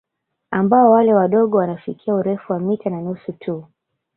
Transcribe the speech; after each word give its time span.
Ambao 0.51 0.91
wale 0.91 1.13
wadogo 1.13 1.57
wanafikia 1.57 2.15
urefu 2.15 2.51
wa 2.53 2.59
mita 2.59 2.89
na 2.89 3.01
nusu 3.01 3.31
tu 3.31 3.63